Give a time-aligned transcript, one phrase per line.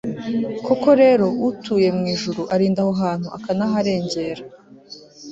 [0.65, 4.43] koko rero, utuye mu ijuru arinda aho hantu akanaharengera